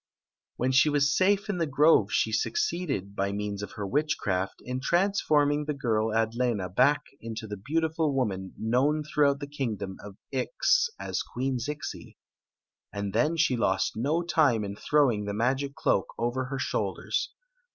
[0.55, 4.79] When she was safe in the grove she succeeded, by means of her witchcraft, in
[4.81, 10.17] transforming the girl Adlena back into the beautiful woman known through out the kingdom of
[10.31, 12.17] Ix as Queen Zixi.
[12.91, 17.29] And then she lost no time in throwing the magic cloak over her shoulders.